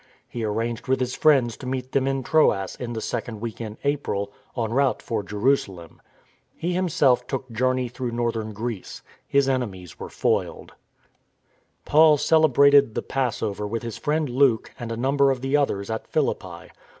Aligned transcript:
He 0.27 0.43
arranged 0.43 0.87
with 0.87 0.99
his 0.99 1.13
friends 1.13 1.55
to 1.57 1.67
meet 1.67 1.91
them 1.91 2.07
in 2.07 2.23
Troas 2.23 2.75
in 2.75 2.93
the 2.93 3.01
second 3.01 3.39
week 3.39 3.61
in 3.61 3.77
April, 3.83 4.31
en 4.57 4.73
route 4.73 4.99
for 4.99 5.21
Jerusalem. 5.21 6.01
He 6.57 6.73
himself 6.73 7.27
took 7.27 7.51
journey 7.51 7.87
through 7.87 8.09
northern 8.09 8.51
Greece. 8.51 9.03
His 9.27 9.47
enemies 9.47 9.99
were 9.99 10.09
foiled. 10.09 10.73
Paul 11.85 12.17
celebrated 12.17 12.95
the 12.95 13.03
Passover 13.03 13.67
with 13.67 13.83
his 13.83 13.99
friend 13.99 14.27
Luke 14.27 14.73
and 14.79 14.91
a 14.91 14.97
number 14.97 15.29
of 15.29 15.41
the 15.41 15.55
others 15.55 15.91
at 15.91 16.07
Philippi. 16.07 16.71